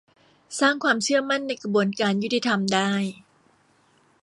[0.59, 2.91] สร้างความเชื่อมั่นในกระบวนการยุติธรรมได้